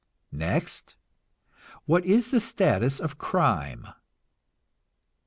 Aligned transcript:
Next, 0.33 0.95
what 1.85 2.03
is 2.05 2.31
the 2.31 2.39
status 2.39 2.99
of 2.99 3.19
crime? 3.19 3.87